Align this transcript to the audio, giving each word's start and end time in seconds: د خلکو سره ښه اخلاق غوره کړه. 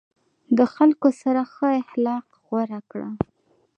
د 0.57 0.59
خلکو 0.73 1.07
سره 1.21 1.41
ښه 1.53 1.69
اخلاق 1.83 2.25
غوره 2.45 2.79
کړه. 2.91 3.09